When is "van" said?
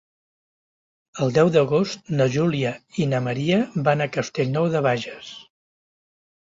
3.91-4.05